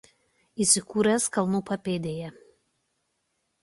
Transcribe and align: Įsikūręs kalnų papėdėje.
Įsikūręs 0.65 1.29
kalnų 1.37 1.63
papėdėje. 1.71 2.35